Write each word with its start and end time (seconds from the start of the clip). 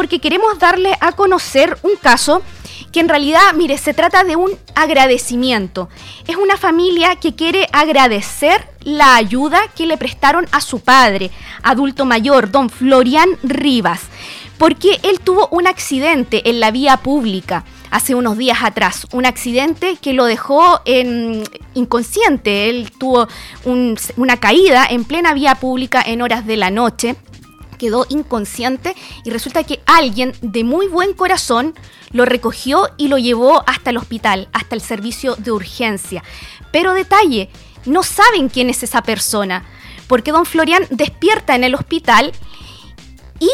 porque 0.00 0.18
queremos 0.18 0.58
darle 0.58 0.96
a 1.02 1.12
conocer 1.12 1.76
un 1.82 1.94
caso 2.00 2.40
que 2.90 3.00
en 3.00 3.08
realidad, 3.10 3.52
mire, 3.54 3.76
se 3.76 3.92
trata 3.92 4.24
de 4.24 4.34
un 4.34 4.50
agradecimiento. 4.74 5.90
Es 6.26 6.36
una 6.36 6.56
familia 6.56 7.16
que 7.16 7.34
quiere 7.34 7.68
agradecer 7.70 8.66
la 8.80 9.16
ayuda 9.16 9.60
que 9.76 9.84
le 9.84 9.98
prestaron 9.98 10.46
a 10.52 10.62
su 10.62 10.80
padre, 10.80 11.30
adulto 11.62 12.06
mayor, 12.06 12.50
don 12.50 12.70
Florian 12.70 13.28
Rivas, 13.42 14.00
porque 14.56 14.98
él 15.02 15.20
tuvo 15.20 15.48
un 15.50 15.66
accidente 15.66 16.48
en 16.48 16.60
la 16.60 16.70
vía 16.70 16.96
pública 16.96 17.66
hace 17.90 18.14
unos 18.14 18.38
días 18.38 18.60
atrás, 18.62 19.06
un 19.12 19.26
accidente 19.26 19.98
que 20.00 20.14
lo 20.14 20.24
dejó 20.24 20.80
en, 20.86 21.42
inconsciente. 21.74 22.70
Él 22.70 22.90
tuvo 22.96 23.28
una 24.16 24.38
caída 24.38 24.86
en 24.88 25.04
plena 25.04 25.34
vía 25.34 25.56
pública 25.56 26.00
en 26.00 26.22
horas 26.22 26.46
de 26.46 26.56
la 26.56 26.70
noche 26.70 27.16
quedó 27.80 28.04
inconsciente 28.10 28.94
y 29.24 29.30
resulta 29.30 29.64
que 29.64 29.80
alguien 29.86 30.34
de 30.42 30.64
muy 30.64 30.86
buen 30.86 31.14
corazón 31.14 31.74
lo 32.10 32.26
recogió 32.26 32.90
y 32.98 33.08
lo 33.08 33.16
llevó 33.16 33.64
hasta 33.66 33.88
el 33.88 33.96
hospital, 33.96 34.48
hasta 34.52 34.74
el 34.74 34.82
servicio 34.82 35.34
de 35.36 35.50
urgencia. 35.50 36.22
Pero 36.72 36.92
detalle, 36.92 37.48
no 37.86 38.02
saben 38.02 38.50
quién 38.50 38.68
es 38.68 38.82
esa 38.82 39.02
persona, 39.02 39.64
porque 40.08 40.30
don 40.30 40.44
Florian 40.44 40.86
despierta 40.90 41.54
en 41.54 41.64
el 41.64 41.74
hospital 41.74 42.32
y 43.38 43.48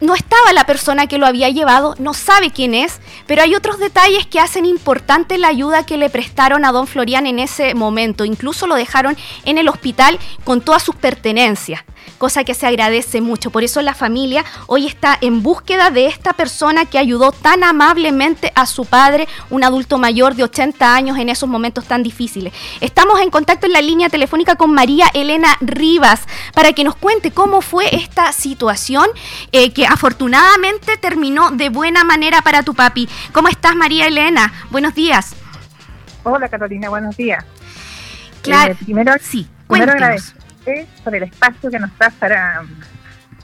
no 0.00 0.14
estaba 0.14 0.52
la 0.52 0.64
persona 0.64 1.08
que 1.08 1.18
lo 1.18 1.26
había 1.26 1.48
llevado, 1.48 1.96
no 1.98 2.14
sabe 2.14 2.52
quién 2.52 2.74
es, 2.74 3.00
pero 3.26 3.42
hay 3.42 3.56
otros 3.56 3.80
detalles 3.80 4.26
que 4.26 4.38
hacen 4.38 4.66
importante 4.66 5.36
la 5.38 5.48
ayuda 5.48 5.84
que 5.84 5.96
le 5.96 6.10
prestaron 6.10 6.64
a 6.64 6.70
don 6.70 6.86
Florian 6.86 7.26
en 7.26 7.40
ese 7.40 7.74
momento. 7.74 8.24
Incluso 8.24 8.68
lo 8.68 8.76
dejaron 8.76 9.16
en 9.44 9.58
el 9.58 9.68
hospital 9.68 10.20
con 10.44 10.60
todas 10.60 10.84
sus 10.84 10.94
pertenencias 10.94 11.82
cosa 12.16 12.44
que 12.44 12.54
se 12.54 12.66
agradece 12.66 13.20
mucho. 13.20 13.50
Por 13.50 13.64
eso 13.64 13.82
la 13.82 13.94
familia 13.94 14.44
hoy 14.66 14.86
está 14.86 15.18
en 15.20 15.42
búsqueda 15.42 15.90
de 15.90 16.06
esta 16.06 16.32
persona 16.32 16.86
que 16.86 16.98
ayudó 16.98 17.32
tan 17.32 17.64
amablemente 17.64 18.52
a 18.54 18.66
su 18.66 18.84
padre, 18.84 19.28
un 19.50 19.64
adulto 19.64 19.98
mayor 19.98 20.34
de 20.34 20.44
80 20.44 20.94
años 20.94 21.18
en 21.18 21.28
esos 21.28 21.48
momentos 21.48 21.84
tan 21.84 22.02
difíciles. 22.02 22.52
Estamos 22.80 23.20
en 23.20 23.30
contacto 23.30 23.66
en 23.66 23.72
la 23.72 23.82
línea 23.82 24.08
telefónica 24.08 24.56
con 24.56 24.72
María 24.72 25.06
Elena 25.14 25.56
Rivas 25.60 26.22
para 26.54 26.72
que 26.72 26.84
nos 26.84 26.96
cuente 26.96 27.30
cómo 27.30 27.60
fue 27.60 27.94
esta 27.94 28.32
situación 28.32 29.06
eh, 29.52 29.72
que 29.72 29.86
afortunadamente 29.86 30.96
terminó 30.96 31.50
de 31.50 31.68
buena 31.68 32.04
manera 32.04 32.42
para 32.42 32.62
tu 32.62 32.74
papi. 32.74 33.08
¿Cómo 33.32 33.48
estás 33.48 33.74
María 33.76 34.06
Elena? 34.06 34.52
Buenos 34.70 34.94
días. 34.94 35.34
Hola 36.24 36.48
Carolina, 36.48 36.88
buenos 36.88 37.16
días. 37.16 37.44
Claro, 38.42 38.72
eh, 38.72 38.76
primero, 38.84 39.12
sí, 39.20 39.46
primero 39.66 39.94
por 41.04 41.14
el 41.14 41.24
espacio 41.24 41.70
que 41.70 41.78
nos 41.78 41.96
da 41.98 42.10
para, 42.10 42.62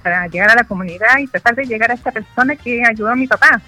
para 0.03 0.27
llegar 0.28 0.50
a 0.50 0.55
la 0.55 0.64
comunidad 0.64 1.19
y 1.19 1.27
tratar 1.27 1.55
de 1.55 1.64
llegar 1.64 1.91
a 1.91 1.94
esta 1.94 2.12
persona 2.12 2.56
que 2.56 2.84
ayudó 2.84 3.11
a 3.11 3.17
mi 3.17 3.27
papá. 3.27 3.61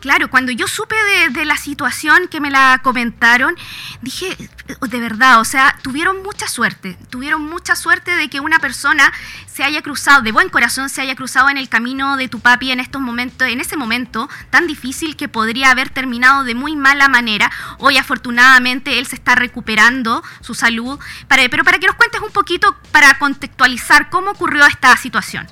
Claro, 0.00 0.30
cuando 0.30 0.50
yo 0.50 0.66
supe 0.66 0.96
de, 1.30 1.44
la 1.44 1.56
situación 1.56 2.28
que 2.28 2.40
me 2.40 2.50
la 2.50 2.80
comentaron, 2.82 3.54
dije, 4.00 4.36
de 4.80 5.00
verdad, 5.00 5.40
o 5.40 5.44
sea, 5.44 5.76
tuvieron 5.82 6.22
mucha 6.22 6.48
suerte, 6.48 6.96
tuvieron 7.10 7.42
mucha 7.42 7.76
suerte 7.76 8.16
de 8.16 8.30
que 8.30 8.40
una 8.40 8.58
persona 8.58 9.12
se 9.46 9.62
haya 9.62 9.82
cruzado, 9.82 10.22
de 10.22 10.32
buen 10.32 10.48
corazón, 10.48 10.88
se 10.88 11.02
haya 11.02 11.16
cruzado 11.16 11.50
en 11.50 11.58
el 11.58 11.68
camino 11.68 12.16
de 12.16 12.28
tu 12.28 12.40
papi 12.40 12.70
en 12.70 12.80
estos 12.80 13.02
momentos, 13.02 13.48
en 13.48 13.60
ese 13.60 13.76
momento 13.76 14.28
tan 14.48 14.66
difícil 14.66 15.16
que 15.16 15.28
podría 15.28 15.70
haber 15.70 15.90
terminado 15.90 16.44
de 16.44 16.54
muy 16.54 16.76
mala 16.76 17.08
manera. 17.08 17.50
Hoy, 17.78 17.98
afortunadamente, 17.98 18.98
él 18.98 19.06
se 19.06 19.16
está 19.16 19.34
recuperando 19.34 20.22
su 20.40 20.54
salud. 20.54 20.98
Para, 21.28 21.46
pero 21.48 21.64
para 21.64 21.78
que 21.78 21.86
nos 21.86 21.96
cuentes 21.96 22.20
un 22.20 22.32
poquito, 22.32 22.74
para 22.90 23.18
contextualizar 23.18 24.08
cómo 24.08 24.30
ocurrió 24.30 24.64
esta 24.66 24.96
situación. 24.96 25.46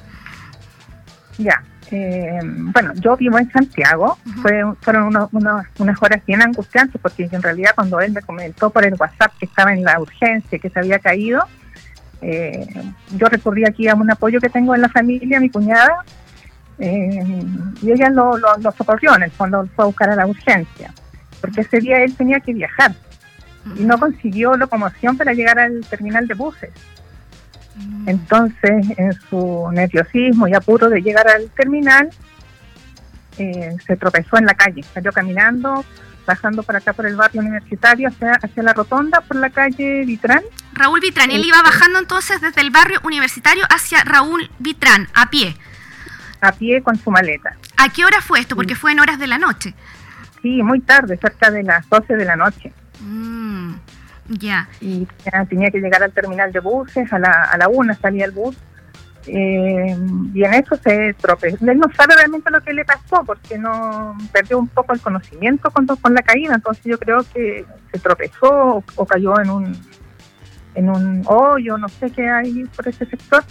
Ya, 1.36 1.62
eh, 1.90 2.40
bueno, 2.42 2.92
yo 2.96 3.16
vivo 3.16 3.38
en 3.38 3.50
Santiago, 3.50 4.18
Fue, 4.42 4.62
fueron 4.80 5.14
unas 5.32 6.02
horas 6.02 6.22
bien 6.26 6.42
angustiantes 6.42 7.00
porque 7.00 7.28
en 7.30 7.42
realidad 7.42 7.72
cuando 7.74 8.00
él 8.00 8.12
me 8.12 8.22
comentó 8.22 8.70
por 8.70 8.84
el 8.84 8.94
WhatsApp 8.94 9.32
que 9.38 9.46
estaba 9.46 9.72
en 9.72 9.84
la 9.84 10.00
urgencia, 10.00 10.58
que 10.58 10.68
se 10.68 10.78
había 10.78 10.98
caído, 10.98 11.42
eh, 12.20 12.66
yo 13.16 13.26
recurrí 13.28 13.64
aquí 13.64 13.88
a 13.88 13.94
un 13.94 14.10
apoyo 14.10 14.40
que 14.40 14.50
tengo 14.50 14.74
en 14.74 14.82
la 14.82 14.88
familia, 14.88 15.40
mi 15.40 15.48
cuñada, 15.48 16.04
eh, 16.78 17.42
y 17.82 17.90
ella 17.90 18.10
lo, 18.10 18.36
lo, 18.36 18.72
socorrió, 18.72 19.16
en 19.16 19.24
el 19.24 19.30
fondo 19.30 19.66
fue 19.74 19.84
a 19.84 19.86
buscar 19.86 20.10
a 20.10 20.16
la 20.16 20.26
urgencia, 20.26 20.92
porque 21.40 21.62
ese 21.62 21.80
día 21.80 22.02
él 22.02 22.14
tenía 22.14 22.40
que 22.40 22.52
viajar 22.52 22.94
y 23.76 23.84
no 23.84 23.98
consiguió 23.98 24.56
locomoción 24.56 25.16
para 25.16 25.32
llegar 25.32 25.58
al 25.58 25.80
terminal 25.88 26.26
de 26.26 26.34
buses. 26.34 26.70
Mm. 27.78 28.08
Entonces, 28.08 28.98
en 28.98 29.12
su 29.28 29.68
nerviosismo 29.72 30.48
y 30.48 30.54
apuro 30.54 30.88
de 30.88 31.00
llegar 31.00 31.28
al 31.28 31.48
terminal, 31.50 32.10
eh, 33.38 33.76
se 33.86 33.96
tropezó 33.96 34.36
en 34.38 34.46
la 34.46 34.54
calle, 34.54 34.82
salió 34.94 35.12
caminando, 35.12 35.84
bajando 36.26 36.62
para 36.62 36.78
acá 36.78 36.92
por 36.92 37.06
el 37.06 37.16
barrio 37.16 37.40
universitario 37.40 38.08
hacia, 38.08 38.32
hacia 38.32 38.62
la 38.62 38.74
rotonda 38.74 39.20
por 39.22 39.36
la 39.36 39.50
calle 39.50 40.04
Vitrán. 40.04 40.42
Raúl 40.74 41.00
Vitrán, 41.00 41.30
él 41.30 41.44
iba 41.44 41.62
bajando 41.62 41.98
entonces 41.98 42.40
desde 42.40 42.60
el 42.60 42.70
barrio 42.70 43.00
universitario 43.04 43.64
hacia 43.70 44.04
Raúl 44.04 44.50
Vitrán, 44.58 45.08
a 45.14 45.30
pie. 45.30 45.56
A 46.40 46.52
pie 46.52 46.82
con 46.82 46.96
su 46.96 47.10
maleta. 47.10 47.56
¿A 47.76 47.88
qué 47.88 48.04
hora 48.04 48.20
fue 48.20 48.40
esto? 48.40 48.56
Porque 48.56 48.74
fue 48.74 48.92
en 48.92 49.00
horas 49.00 49.18
de 49.18 49.26
la 49.26 49.38
noche. 49.38 49.74
Sí, 50.42 50.62
muy 50.62 50.80
tarde, 50.80 51.16
cerca 51.16 51.50
de 51.50 51.62
las 51.62 51.88
12 51.88 52.14
de 52.14 52.24
la 52.24 52.36
noche. 52.36 52.72
Mm. 53.00 53.37
Ya. 54.28 54.68
Y 54.80 55.06
tenía 55.48 55.70
que 55.70 55.80
llegar 55.80 56.02
al 56.02 56.12
terminal 56.12 56.52
de 56.52 56.60
buses, 56.60 57.12
a 57.12 57.18
la, 57.18 57.44
a 57.44 57.56
la 57.56 57.68
una 57.68 57.94
salía 57.94 58.26
el 58.26 58.32
bus. 58.32 58.56
Eh, 59.26 59.96
y 60.34 60.44
en 60.44 60.54
eso 60.54 60.76
se 60.76 61.14
tropezó. 61.14 61.70
Él 61.70 61.78
no 61.78 61.92
sabe 61.94 62.14
realmente 62.16 62.50
lo 62.50 62.62
que 62.62 62.72
le 62.72 62.84
pasó 62.84 63.24
porque 63.24 63.58
no 63.58 64.16
perdió 64.32 64.58
un 64.58 64.68
poco 64.68 64.92
el 64.94 65.00
conocimiento 65.00 65.70
con, 65.70 65.86
con 65.86 66.14
la 66.14 66.22
caída. 66.22 66.54
Entonces 66.54 66.84
yo 66.84 66.98
creo 66.98 67.18
que 67.34 67.64
se 67.92 67.98
tropezó 67.98 68.82
o, 68.96 69.06
cayó 69.06 69.40
en 69.40 69.50
un 69.50 69.88
en 70.74 70.90
un 70.90 71.24
hoyo, 71.26 71.76
no 71.76 71.88
sé 71.88 72.10
qué 72.10 72.28
hay 72.28 72.64
por 72.76 72.86
ese 72.86 73.04
sector. 73.06 73.42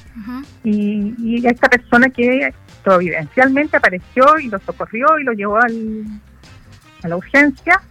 y, 0.63 1.13
y 1.17 1.45
esta 1.45 1.67
persona 1.67 2.09
que 2.09 2.53
providencialmente 2.83 3.75
apareció 3.75 4.39
y 4.39 4.47
lo 4.47 4.59
socorrió 4.59 5.19
y 5.19 5.23
lo 5.25 5.33
llevó 5.33 5.57
al, 5.57 6.05
a 7.03 7.07
la 7.09 7.17
urgencia 7.17 7.81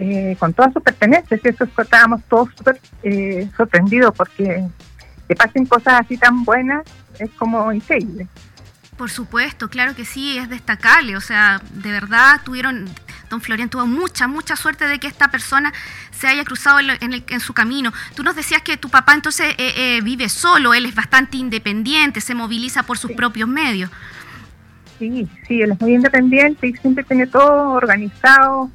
eh, 0.00 0.34
con 0.38 0.54
todas 0.54 0.72
sus 0.72 0.82
pertenencias. 0.82 1.40
Y 1.44 1.48
eso 1.48 1.64
estábamos 1.64 2.22
todos 2.24 2.48
súper 2.56 2.80
eh, 3.02 3.48
sorprendidos 3.56 4.14
porque 4.16 4.66
que 5.28 5.36
pasen 5.36 5.66
cosas 5.66 6.00
así 6.00 6.16
tan 6.16 6.42
buenas 6.42 6.82
es 7.18 7.30
como 7.38 7.70
increíble. 7.72 8.26
Por 8.96 9.10
supuesto, 9.10 9.68
claro 9.68 9.94
que 9.94 10.04
sí, 10.04 10.38
es 10.38 10.48
destacable. 10.48 11.16
O 11.16 11.20
sea, 11.20 11.60
de 11.70 11.90
verdad 11.90 12.40
tuvieron, 12.44 12.88
don 13.28 13.40
Florian 13.40 13.68
tuvo 13.68 13.86
mucha, 13.86 14.26
mucha 14.26 14.56
suerte 14.56 14.88
de 14.88 14.98
que 14.98 15.06
esta 15.06 15.30
persona 15.30 15.72
se 16.10 16.28
haya 16.28 16.44
cruzado 16.44 16.80
en, 16.80 17.40
su 17.40 17.52
camino. 17.52 17.92
Tú 18.14 18.22
nos 18.22 18.34
decías 18.34 18.62
que 18.62 18.76
tu 18.76 18.88
papá 18.88 19.14
entonces 19.14 19.54
eh, 19.58 20.00
vive 20.02 20.28
solo, 20.28 20.74
él 20.74 20.86
es 20.86 20.94
bastante 20.94 21.36
independiente, 21.36 22.20
se 22.20 22.34
moviliza 22.34 22.82
por 22.82 22.98
sus 22.98 23.12
propios 23.12 23.48
medios. 23.48 23.90
Sí, 24.98 25.26
sí, 25.48 25.62
él 25.62 25.72
es 25.72 25.80
muy 25.80 25.94
independiente 25.94 26.66
y 26.66 26.74
siempre 26.74 27.04
tiene 27.04 27.26
todo 27.26 27.70
organizado, 27.70 28.70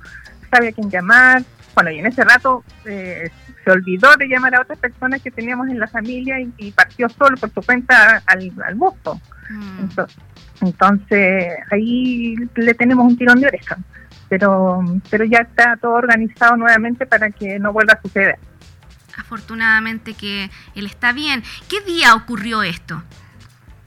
sabe 0.56 0.70
a 0.70 0.72
quién 0.72 0.90
llamar. 0.90 1.44
Bueno, 1.74 1.92
y 1.92 2.00
en 2.00 2.06
ese 2.06 2.24
rato 2.24 2.64
eh, 2.86 3.30
se 3.64 3.72
olvidó 3.72 4.16
de 4.18 4.28
llamar 4.28 4.56
a 4.56 4.62
otras 4.62 4.80
personas 4.80 5.22
que 5.22 5.32
teníamos 5.32 5.68
en 5.68 5.80
la 5.80 5.88
familia 5.88 6.40
y, 6.40 6.72
partió 6.72 7.10
solo 7.10 7.36
por 7.36 7.52
su 7.52 7.62
cuenta 7.62 8.24
al, 8.26 8.52
al 8.66 8.76
busto. 8.76 9.20
Mm. 9.50 9.90
Entonces, 10.62 11.54
ahí 11.70 12.36
le 12.56 12.74
tenemos 12.74 13.06
un 13.06 13.18
tirón 13.18 13.42
de 13.42 13.48
oreja. 13.48 13.78
Pero, 14.30 14.84
pero 15.10 15.26
ya 15.26 15.40
está 15.40 15.78
todo 15.78 15.94
organizado 15.94 16.56
nuevamente 16.56 17.06
para 17.06 17.30
que 17.30 17.60
no 17.60 17.74
vuelva 17.74 17.94
a 17.94 18.02
suceder. 18.02 18.40
Afortunadamente 19.18 20.14
que 20.14 20.50
él 20.74 20.86
está 20.86 21.12
bien. 21.12 21.44
¿Qué 21.70 21.82
día 21.82 22.16
ocurrió 22.16 22.64
esto? 22.64 23.04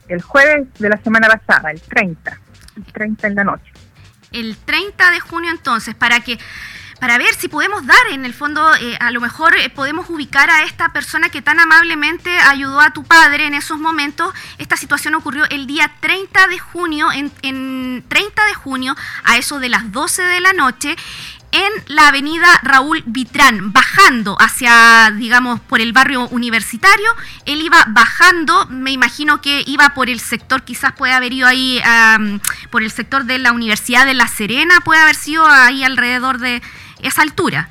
El 0.07 0.21
jueves 0.21 0.67
de 0.79 0.89
la 0.89 0.97
semana 0.97 1.27
pasada, 1.27 1.71
el 1.71 1.81
30. 1.81 2.39
El 2.77 2.83
30 2.85 3.27
en 3.27 3.35
la 3.35 3.43
noche 3.43 3.68
el 4.31 4.57
30 4.57 5.11
de 5.11 5.19
junio 5.19 5.51
entonces, 5.51 5.95
para 5.95 6.19
que 6.21 6.39
para 6.99 7.17
ver 7.17 7.33
si 7.33 7.47
podemos 7.47 7.85
dar, 7.85 8.07
en 8.11 8.25
el 8.25 8.33
fondo, 8.33 8.75
eh, 8.75 8.97
a 8.99 9.11
lo 9.11 9.21
mejor 9.21 9.55
eh, 9.55 9.69
podemos 9.69 10.09
ubicar 10.09 10.49
a 10.49 10.63
esta 10.63 10.89
persona 10.89 11.29
que 11.29 11.41
tan 11.41 11.59
amablemente 11.59 12.29
ayudó 12.39 12.81
a 12.81 12.91
tu 12.91 13.05
padre 13.05 13.47
en 13.47 13.53
esos 13.53 13.79
momentos. 13.79 14.33
Esta 14.57 14.75
situación 14.75 15.15
ocurrió 15.15 15.45
el 15.49 15.65
día 15.65 15.89
30 16.01 16.47
de 16.47 16.59
junio, 16.59 17.09
en, 17.13 17.31
en 17.41 18.03
30 18.09 18.45
de 18.45 18.53
junio, 18.53 18.97
a 19.23 19.37
eso 19.37 19.59
de 19.59 19.69
las 19.69 19.93
12 19.93 20.23
de 20.23 20.41
la 20.41 20.51
noche, 20.51 20.97
en 21.51 21.95
la 21.95 22.09
avenida 22.09 22.47
Raúl 22.63 23.03
Vitrán, 23.05 23.73
bajando 23.73 24.37
hacia, 24.39 25.11
digamos, 25.11 25.59
por 25.59 25.81
el 25.81 25.93
barrio 25.93 26.27
universitario. 26.29 27.07
Él 27.45 27.61
iba 27.61 27.85
bajando, 27.89 28.67
me 28.67 28.91
imagino 28.91 29.41
que 29.41 29.63
iba 29.65 29.89
por 29.89 30.09
el 30.09 30.19
sector, 30.19 30.63
quizás 30.63 30.93
puede 30.93 31.13
haber 31.13 31.33
ido 31.33 31.47
ahí 31.47 31.81
por 32.69 32.83
el 32.83 32.91
sector 32.91 33.25
de 33.25 33.39
la 33.39 33.51
Universidad 33.51 34.05
de 34.05 34.13
La 34.13 34.27
Serena, 34.27 34.75
puede 34.83 35.01
haber 35.01 35.15
sido 35.15 35.45
ahí 35.47 35.83
alrededor 35.83 36.39
de 36.39 36.61
esa 37.01 37.21
altura. 37.21 37.69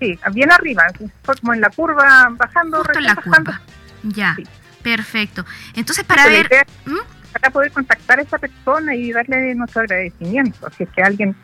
Sí, 0.00 0.18
bien 0.32 0.52
arriba, 0.52 0.86
como 1.24 1.54
en 1.54 1.60
la 1.60 1.70
curva, 1.70 2.28
bajando. 2.30 2.78
Justo 2.78 2.98
en 2.98 3.04
la 3.04 3.16
curva. 3.16 3.60
Ya, 4.02 4.36
perfecto. 4.82 5.44
Entonces, 5.74 6.04
para 6.04 6.26
ver... 6.26 6.48
¿Mm? 6.86 7.18
para 7.32 7.50
poder 7.50 7.70
contactar 7.72 8.18
a 8.18 8.22
esa 8.22 8.38
persona 8.38 8.94
y 8.94 9.12
darle 9.12 9.54
nuestro 9.54 9.82
agradecimiento. 9.82 10.68
Si 10.76 10.84
es 10.84 10.88
que 10.90 11.02
alguien 11.02 11.36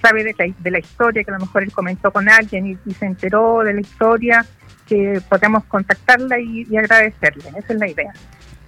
sabe 0.00 0.24
de 0.24 0.34
la, 0.38 0.54
de 0.58 0.70
la 0.70 0.78
historia, 0.78 1.24
que 1.24 1.30
a 1.30 1.34
lo 1.34 1.40
mejor 1.40 1.62
él 1.62 1.72
comentó 1.72 2.10
con 2.10 2.28
alguien 2.28 2.78
y, 2.84 2.94
se 2.94 3.06
enteró 3.06 3.60
de 3.60 3.74
la 3.74 3.80
historia, 3.80 4.46
que 4.86 5.20
podamos 5.28 5.64
contactarla 5.64 6.38
y, 6.38 6.76
agradecerle. 6.76 7.48
Esa 7.56 7.72
es 7.72 7.78
la 7.78 7.88
idea. 7.88 8.12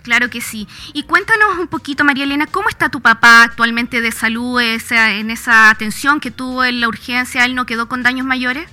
Claro 0.03 0.31
que 0.31 0.41
sí. 0.41 0.67
Y 0.95 1.03
cuéntanos 1.03 1.59
un 1.59 1.69
poquito, 1.69 2.05
María 2.05 2.25
Elena, 2.25 2.47
¿cómo 2.47 2.69
está 2.69 2.89
tu 2.89 3.01
papá 3.01 3.43
actualmente 3.43 4.01
de 4.01 4.11
salud 4.11 4.61
esa, 4.61 5.13
en 5.15 5.31
esa 5.31 5.71
atención 5.71 6.21
que 6.21 6.31
tuvo 6.31 6.65
en 6.65 6.81
la 6.81 6.89
urgencia? 6.89 7.45
¿Él 7.45 7.55
no 7.55 7.67
quedó 7.67 7.89
con 7.89 8.03
daños 8.03 8.27
mayores? 8.27 8.67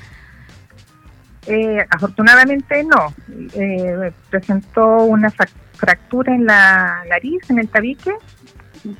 Eh, 1.47 1.85
afortunadamente 1.89 2.83
no. 2.83 3.13
Eh, 3.53 4.11
presentó 4.29 5.03
una 5.03 5.31
fractura 5.73 6.33
en 6.33 6.45
la 6.45 7.03
nariz, 7.09 7.49
en 7.49 7.59
el 7.59 7.67
tabique, 7.67 8.11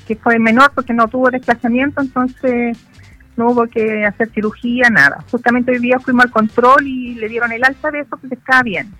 que 0.08 0.16
fue 0.16 0.40
menor 0.40 0.72
porque 0.74 0.94
no 0.94 1.08
tuvo 1.08 1.30
desplazamiento, 1.30 2.02
entonces 2.02 2.78
no 3.38 3.50
hubo 3.50 3.68
que 3.68 4.06
hacer 4.06 4.30
cirugía, 4.30 4.90
nada. 4.90 5.24
Justamente 5.30 5.72
hoy 5.72 5.80
día 5.80 6.00
fuimos 6.00 6.26
al 6.26 6.32
control 6.32 6.88
y 6.88 7.16
le 7.16 7.28
dieron 7.28 7.52
el 7.52 7.64
alta 7.64 7.92
de 7.92 8.02
eso 8.02 8.18
porque 8.18 8.36
estaba 8.36 8.64
bien. 8.64 8.94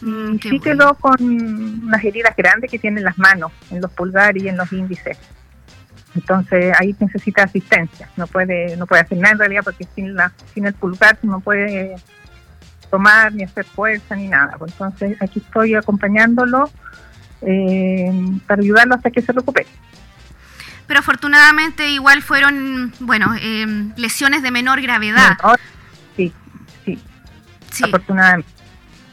Mm, 0.00 0.38
sí 0.38 0.60
quedó 0.60 0.94
con 0.94 1.16
unas 1.22 2.04
heridas 2.04 2.34
grandes 2.36 2.70
que 2.70 2.78
tiene 2.78 2.98
en 2.98 3.04
las 3.04 3.16
manos, 3.16 3.52
en 3.70 3.80
los 3.80 3.90
pulgares 3.92 4.42
y 4.42 4.48
en 4.48 4.56
los 4.56 4.72
índices. 4.72 5.18
Entonces 6.14 6.74
ahí 6.78 6.94
necesita 6.98 7.44
asistencia. 7.44 8.08
No 8.16 8.26
puede 8.26 8.76
no 8.76 8.86
puede 8.86 9.02
hacer 9.02 9.18
nada 9.18 9.32
en 9.32 9.38
realidad 9.38 9.62
porque 9.64 9.86
sin 9.94 10.14
la 10.14 10.32
sin 10.52 10.66
el 10.66 10.74
pulgar 10.74 11.18
no 11.22 11.40
puede 11.40 11.96
tomar 12.90 13.32
ni 13.32 13.44
hacer 13.44 13.64
fuerza 13.64 14.14
ni 14.14 14.28
nada. 14.28 14.56
Pues 14.58 14.72
entonces 14.72 15.16
aquí 15.20 15.40
estoy 15.44 15.74
acompañándolo 15.74 16.70
eh, 17.42 18.12
para 18.46 18.62
ayudarlo 18.62 18.94
hasta 18.94 19.10
que 19.10 19.22
se 19.22 19.32
recupere 19.32 19.66
pero 20.86 21.00
afortunadamente 21.00 21.90
igual 21.90 22.22
fueron, 22.22 22.92
bueno, 23.00 23.34
eh, 23.40 23.92
lesiones 23.96 24.42
de 24.42 24.50
menor 24.50 24.80
gravedad. 24.80 25.36
Sí, 26.16 26.32
sí, 26.84 26.98
sí. 27.70 27.84
Afortunadamente. 27.84 28.54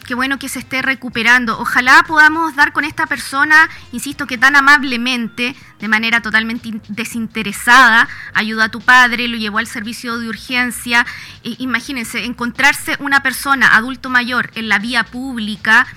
Qué 0.05 0.15
bueno 0.15 0.39
que 0.39 0.49
se 0.49 0.59
esté 0.59 0.81
recuperando. 0.81 1.57
Ojalá 1.59 2.03
podamos 2.05 2.55
dar 2.55 2.73
con 2.73 2.83
esta 2.83 3.05
persona, 3.05 3.69
insisto, 3.93 4.27
que 4.27 4.37
tan 4.37 4.55
amablemente, 4.55 5.55
de 5.79 5.87
manera 5.87 6.21
totalmente 6.21 6.69
desinteresada, 6.89 8.09
ayudó 8.33 8.63
a 8.63 8.69
tu 8.69 8.81
padre, 8.81 9.27
lo 9.27 9.37
llevó 9.37 9.59
al 9.59 9.67
servicio 9.67 10.17
de 10.19 10.27
urgencia. 10.27 11.05
imagínense, 11.43 12.25
encontrarse 12.25 12.97
una 12.99 13.23
persona, 13.23 13.75
adulto 13.75 14.09
mayor, 14.09 14.51
en 14.55 14.69
la 14.69 14.79
vía 14.79 15.05
pública, 15.05 15.87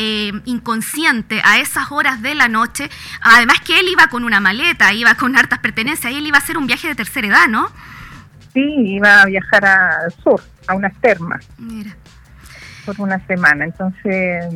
eh, 0.00 0.30
inconsciente 0.44 1.42
a 1.44 1.58
esas 1.58 1.90
horas 1.90 2.22
de 2.22 2.36
la 2.36 2.46
noche. 2.46 2.88
Además 3.20 3.60
que 3.62 3.80
él 3.80 3.88
iba 3.90 4.06
con 4.06 4.22
una 4.22 4.38
maleta, 4.38 4.92
iba 4.92 5.16
con 5.16 5.36
hartas 5.36 5.58
pertenencias, 5.58 6.12
y 6.12 6.16
él 6.16 6.26
iba 6.28 6.36
a 6.36 6.40
hacer 6.40 6.56
un 6.56 6.68
viaje 6.68 6.86
de 6.86 6.94
tercera 6.94 7.26
edad, 7.26 7.48
¿no? 7.48 7.68
Sí, 8.54 8.60
iba 8.60 9.22
a 9.22 9.26
viajar 9.26 9.66
al 9.66 10.12
sur, 10.22 10.40
a 10.68 10.74
unas 10.76 10.94
termas. 11.00 11.44
Mira. 11.58 11.96
Por 12.86 13.00
una 13.00 13.18
semana. 13.26 13.64
Entonces, 13.64 14.54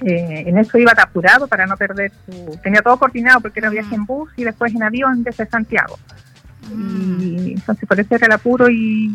eh, 0.00 0.44
en 0.46 0.56
eso 0.56 0.78
iba 0.78 0.92
apurado 0.96 1.46
para 1.46 1.66
no 1.66 1.76
perder 1.76 2.10
su... 2.24 2.58
Tenía 2.62 2.80
todo 2.80 2.98
coordinado 2.98 3.42
porque 3.42 3.60
era 3.60 3.68
viaje 3.68 3.94
en 3.94 4.06
bus 4.06 4.30
y 4.38 4.44
después 4.44 4.74
en 4.74 4.84
avión 4.84 5.22
desde 5.22 5.44
Santiago. 5.44 5.98
Mm. 6.74 7.20
Y 7.20 7.52
entonces 7.52 7.86
por 7.86 8.00
eso 8.00 8.14
era 8.14 8.24
el 8.24 8.32
apuro 8.32 8.70
y 8.70 9.10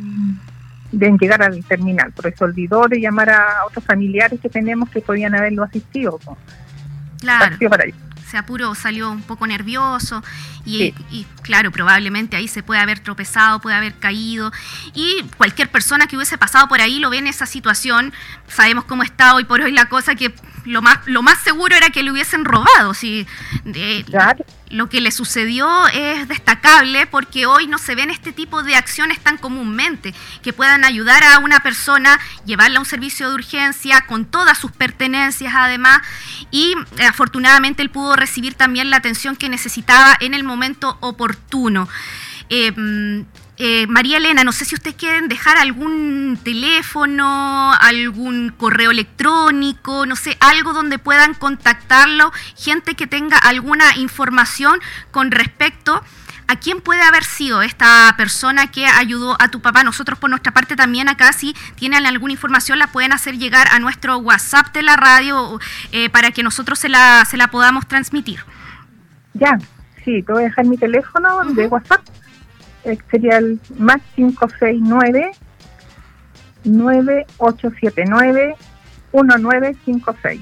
de 0.91 1.17
llegar 1.19 1.41
al 1.41 1.63
terminal, 1.65 2.11
pero 2.15 2.35
se 2.35 2.43
olvidó 2.43 2.87
de 2.87 2.99
llamar 2.99 3.29
a 3.29 3.65
otros 3.65 3.83
familiares 3.83 4.39
que 4.39 4.49
tenemos 4.49 4.89
que 4.89 5.01
podían 5.01 5.35
haberlo 5.35 5.63
asistido. 5.63 6.19
Claro. 7.19 7.55
Se 8.29 8.37
apuró, 8.37 8.75
salió 8.75 9.09
un 9.11 9.21
poco 9.21 9.47
nervioso 9.47 10.23
y, 10.65 10.93
y, 11.09 11.25
claro, 11.41 11.71
probablemente 11.71 12.35
ahí 12.35 12.47
se 12.47 12.61
puede 12.61 12.79
haber 12.79 12.99
tropezado, 12.99 13.59
puede 13.59 13.75
haber 13.75 13.95
caído 13.95 14.51
y 14.93 15.23
cualquier 15.37 15.69
persona 15.69 16.07
que 16.07 16.15
hubiese 16.15 16.37
pasado 16.37 16.67
por 16.67 16.81
ahí 16.81 16.99
lo 16.99 17.09
ve 17.09 17.17
en 17.17 17.27
esa 17.27 17.45
situación. 17.45 18.13
Sabemos 18.47 18.85
cómo 18.85 19.03
está 19.03 19.35
hoy 19.35 19.45
por 19.45 19.61
hoy 19.61 19.71
la 19.71 19.89
cosa 19.89 20.15
que 20.15 20.33
lo 20.65 20.81
más, 20.81 20.99
lo 21.05 21.21
más 21.21 21.39
seguro 21.41 21.75
era 21.75 21.89
que 21.89 22.03
le 22.03 22.11
hubiesen 22.11 22.45
robado. 22.45 22.93
Si, 22.93 23.25
Lo 24.69 24.87
que 24.87 25.01
le 25.01 25.11
sucedió 25.11 25.87
es 25.87 26.27
destacable 26.27 27.07
porque 27.07 27.47
hoy 27.47 27.65
no 27.65 27.79
se 27.79 27.95
ven 27.95 28.11
este 28.11 28.31
tipo 28.31 28.61
de 28.61 28.75
acciones 28.75 29.19
tan 29.19 29.37
comúnmente, 29.37 30.13
que 30.43 30.53
puedan 30.53 30.83
ayudar 30.83 31.23
a 31.23 31.39
una 31.39 31.59
persona, 31.61 32.19
llevarla 32.45 32.77
a 32.77 32.81
un 32.81 32.85
servicio 32.85 33.29
de 33.29 33.35
urgencia 33.35 34.01
con 34.01 34.25
todas 34.25 34.59
sus 34.59 34.71
pertenencias 34.71 35.53
además, 35.55 35.99
y 36.51 36.75
eh, 36.97 37.05
afortunadamente 37.05 37.81
él 37.81 37.89
pudo 37.89 38.15
recibir 38.19 38.53
también 38.53 38.89
la 38.89 38.97
atención 38.97 39.35
que 39.35 39.49
necesitaba 39.49 40.17
en 40.19 40.33
el 40.33 40.43
momento 40.43 40.97
oportuno. 41.01 41.87
Eh, 42.49 42.73
eh, 43.61 43.87
María 43.87 44.17
Elena, 44.17 44.45
no 44.45 44.53
sé 44.53 44.63
si 44.63 44.75
ustedes 44.75 44.95
quieren 44.95 45.27
dejar 45.27 45.57
algún 45.57 46.39
teléfono, 46.41 47.73
algún 47.73 48.53
correo 48.57 48.91
electrónico, 48.91 50.05
no 50.05 50.15
sé, 50.15 50.37
algo 50.39 50.71
donde 50.71 50.97
puedan 50.97 51.33
contactarlo, 51.33 52.31
gente 52.55 52.95
que 52.95 53.05
tenga 53.05 53.37
alguna 53.37 53.97
información 53.97 54.79
con 55.11 55.31
respecto 55.31 56.01
a 56.49 56.55
quién 56.55 56.81
puede 56.81 57.03
haber 57.03 57.23
sido 57.23 57.61
esta 57.61 58.11
persona 58.17 58.71
que 58.71 58.87
ayudó 58.87 59.37
a 59.39 59.49
tu 59.49 59.61
papá. 59.61 59.83
Nosotros 59.83 60.17
por 60.17 60.31
nuestra 60.31 60.51
parte 60.51 60.75
también 60.75 61.07
acá 61.07 61.31
si 61.31 61.55
tienen 61.75 62.07
alguna 62.07 62.33
información 62.33 62.79
la 62.79 62.87
pueden 62.87 63.13
hacer 63.13 63.37
llegar 63.37 63.67
a 63.71 63.77
nuestro 63.77 64.17
WhatsApp 64.17 64.73
de 64.73 64.81
la 64.81 64.95
radio 64.95 65.59
eh, 65.91 66.09
para 66.09 66.31
que 66.31 66.41
nosotros 66.41 66.79
se 66.79 66.89
la, 66.89 67.23
se 67.25 67.37
la 67.37 67.49
podamos 67.49 67.87
transmitir. 67.87 68.39
Ya, 69.35 69.59
sí, 70.03 70.23
te 70.23 70.33
voy 70.33 70.41
a 70.41 70.45
dejar 70.45 70.65
mi 70.65 70.77
teléfono 70.77 71.45
de 71.53 71.67
WhatsApp 71.67 72.01
eh, 72.83 72.97
sería 73.11 73.37
el 73.37 73.59
más 73.77 74.01
569 74.15 75.31
9879 76.63 78.55
1956. 79.13 80.41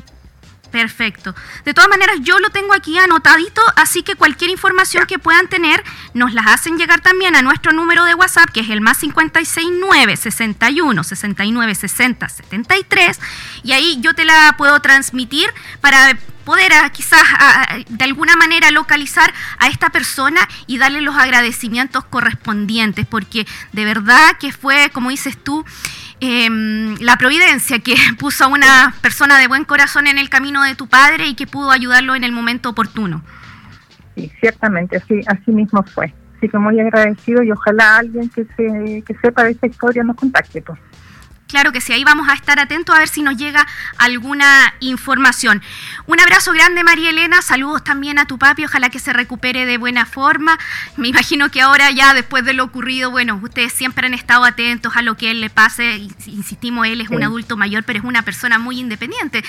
Perfecto. 0.72 1.34
De 1.64 1.74
todas 1.74 1.90
maneras, 1.90 2.18
yo 2.22 2.40
lo 2.40 2.50
tengo 2.50 2.74
aquí 2.74 2.98
anotadito, 2.98 3.62
así 3.76 4.04
que 4.04 4.16
cualquier 4.16 4.52
información 4.52 5.06
que 5.06 5.18
puedan 5.18 5.48
tener, 5.48 5.84
nos 6.14 6.34
las 6.34 6.48
hacen 6.48 6.78
llegar 6.78 7.02
también 7.02 7.36
a 7.36 7.42
nuestro 7.42 7.72
número 7.72 8.04
de 8.06 8.14
WhatsApp, 8.16 8.50
que 8.52 8.60
es 8.60 8.70
el 8.70 8.82
más 8.82 9.00
569 9.00 10.18
61 10.18 11.04
69 11.04 11.76
60 11.76 12.30
73, 12.30 13.20
y 13.64 13.72
ahí 13.72 13.98
yo 14.02 14.14
te 14.14 14.26
la 14.26 14.56
puedo 14.58 14.80
transmitir 14.82 15.50
para 15.80 16.18
poder 16.48 16.72
ah, 16.72 16.90
quizás 16.92 17.24
ah, 17.40 17.78
de 17.90 18.06
alguna 18.06 18.38
manera 18.38 18.72
localizar 18.72 19.34
a 19.60 19.68
esta 19.68 19.90
persona 19.90 20.48
y 20.66 20.78
darle 20.78 21.02
los 21.02 21.18
agradecimientos 21.18 22.06
correspondientes, 22.06 23.06
porque 23.06 23.46
de 23.74 23.84
verdad 23.84 24.38
que 24.40 24.54
fue, 24.54 24.90
como 24.92 25.10
dices 25.10 25.38
tú, 25.44 25.66
Em, 26.20 26.96
la 27.00 27.16
providencia 27.18 27.80
que 27.80 27.96
puso 28.20 28.46
a 28.46 28.48
una 28.48 28.94
persona 29.02 29.38
de 29.38 29.48
buen 29.48 29.66
corazón 29.66 30.08
en 30.08 30.18
el 30.18 30.30
camino 30.30 30.64
de 30.64 30.76
tu 30.76 30.88
padre 30.88 31.28
y 31.28 31.36
que 31.36 31.46
pudo 31.48 31.72
ayudarlo 31.72 32.16
en 32.16 32.24
el 32.24 32.32
momento 32.32 32.70
oportuno. 32.70 33.24
Sí, 34.16 34.32
ciertamente, 34.40 34.98
así, 34.98 35.22
así 35.28 35.52
mismo 35.52 35.84
fue. 35.84 36.14
Así 36.38 36.50
que 36.50 36.58
muy 36.58 36.80
agradecido 36.80 37.44
y 37.44 37.52
ojalá 37.52 37.98
alguien 37.98 38.30
que, 38.30 38.46
se, 38.56 39.04
que 39.04 39.16
sepa 39.22 39.44
de 39.44 39.52
esta 39.52 39.68
historia 39.68 40.04
nos 40.04 40.16
contacte. 40.16 40.62
Pues. 40.62 40.80
Claro 41.48 41.72
que 41.72 41.80
sí, 41.80 41.94
ahí 41.94 42.04
vamos 42.04 42.28
a 42.28 42.34
estar 42.34 42.60
atentos 42.60 42.94
a 42.94 43.00
ver 43.00 43.08
si 43.08 43.22
nos 43.22 43.38
llega 43.38 43.66
alguna 43.98 44.74
información. 44.82 45.62
Un 46.06 46.20
abrazo 46.20 46.52
grande, 46.52 46.84
María 46.84 47.10
Elena. 47.10 47.42
Saludos 47.42 47.86
también 47.86 48.20
a 48.20 48.26
tu 48.26 48.38
papi. 48.38 48.66
Ojalá 48.66 48.90
que 48.90 49.00
se 49.00 49.14
recupere 49.14 49.66
de 49.66 49.78
buena 49.78 50.06
forma. 50.06 50.60
Me 50.98 51.08
imagino 51.08 51.50
que 51.50 51.62
ahora 51.62 51.90
ya 51.92 52.14
después 52.14 52.44
de 52.44 52.52
lo 52.52 52.66
ocurrido, 52.66 53.12
bueno, 53.12 53.40
ustedes 53.42 53.72
siempre 53.72 54.08
han 54.08 54.14
estado 54.14 54.44
atentos 54.44 54.98
a 54.98 55.02
lo 55.02 55.16
que 55.16 55.32
él 55.32 55.40
le 55.40 55.50
pase. 55.50 55.96
Insistimos, 56.26 56.86
él 56.86 57.00
es 57.00 57.10
un 57.10 57.24
adulto 57.24 57.56
mayor, 57.56 57.86
pero 57.86 58.00
es 58.00 58.06
una 58.06 58.24
persona 58.24 58.60
muy 58.60 58.80
independiente. 58.80 59.42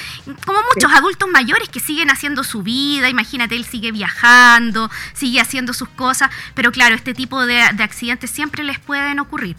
Como 0.47 0.61
muchos 0.75 0.93
adultos 0.93 1.29
mayores 1.29 1.69
que 1.69 1.81
siguen 1.81 2.11
haciendo 2.11 2.45
su 2.45 2.63
vida. 2.63 3.09
Imagínate, 3.09 3.57
él 3.57 3.65
sigue 3.65 3.91
viajando, 3.91 4.89
sigue 5.15 5.41
haciendo 5.41 5.73
sus 5.73 5.89
cosas. 5.89 6.31
Pero 6.55 6.71
claro, 6.71 6.95
este 6.95 7.13
tipo 7.13 7.45
de, 7.45 7.61
accidentes 7.61 8.31
siempre 8.31 8.63
les 8.63 8.79
pueden 8.79 9.19
ocurrir. 9.19 9.57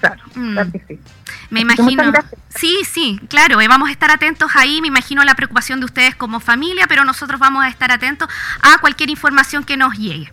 Claro, 0.00 0.22
mm. 0.34 0.52
claro 0.52 0.72
que 0.72 0.84
sí. 0.88 0.98
Me 1.50 1.60
imagino. 1.60 2.12
Sí, 2.48 2.78
sí, 2.84 3.20
claro, 3.28 3.60
eh, 3.60 3.68
vamos 3.68 3.88
a 3.88 3.92
estar 3.92 4.10
atentos 4.10 4.50
ahí. 4.54 4.80
Me 4.80 4.88
imagino 4.88 5.24
la 5.24 5.34
preocupación 5.34 5.80
de 5.80 5.86
ustedes 5.86 6.14
como 6.14 6.40
familia, 6.40 6.86
pero 6.88 7.04
nosotros 7.04 7.38
vamos 7.40 7.64
a 7.64 7.68
estar 7.68 7.92
atentos 7.92 8.28
a 8.62 8.78
cualquier 8.78 9.10
información 9.10 9.64
que 9.64 9.76
nos 9.76 9.94
llegue. 9.94 10.32